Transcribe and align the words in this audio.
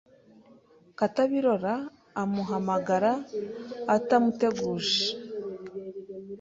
Katabirora 0.99 1.75
amuhamagara 2.21 3.11
atamuteguje 3.95 5.03